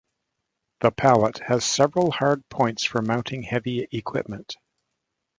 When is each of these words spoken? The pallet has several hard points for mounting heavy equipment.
The 0.79 0.89
pallet 0.89 1.41
has 1.45 1.63
several 1.63 2.09
hard 2.09 2.49
points 2.49 2.83
for 2.83 3.03
mounting 3.03 3.43
heavy 3.43 3.87
equipment. 3.91 4.57